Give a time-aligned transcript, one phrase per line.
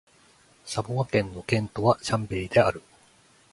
[0.65, 2.81] サヴォワ県の県都はシャンベリである